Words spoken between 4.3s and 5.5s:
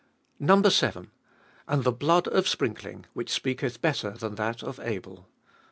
that of Abel.